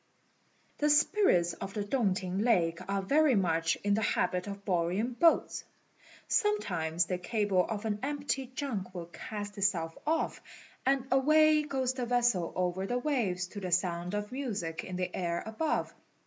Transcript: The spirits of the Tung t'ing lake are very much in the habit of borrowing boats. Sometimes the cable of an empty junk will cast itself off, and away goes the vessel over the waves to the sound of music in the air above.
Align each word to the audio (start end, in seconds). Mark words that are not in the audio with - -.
The 0.79 0.89
spirits 0.89 1.53
of 1.53 1.75
the 1.75 1.83
Tung 1.83 2.15
t'ing 2.15 2.39
lake 2.39 2.79
are 2.89 3.03
very 3.03 3.35
much 3.35 3.75
in 3.83 3.93
the 3.93 4.01
habit 4.01 4.47
of 4.47 4.65
borrowing 4.65 5.13
boats. 5.13 5.63
Sometimes 6.27 7.05
the 7.05 7.19
cable 7.19 7.67
of 7.69 7.85
an 7.85 7.99
empty 8.01 8.47
junk 8.47 8.95
will 8.95 9.05
cast 9.05 9.59
itself 9.59 9.95
off, 10.07 10.41
and 10.87 11.05
away 11.11 11.61
goes 11.61 11.93
the 11.93 12.07
vessel 12.07 12.51
over 12.55 12.87
the 12.87 12.97
waves 12.97 13.45
to 13.49 13.59
the 13.59 13.71
sound 13.71 14.15
of 14.15 14.31
music 14.31 14.83
in 14.83 14.95
the 14.95 15.15
air 15.15 15.43
above. 15.45 15.93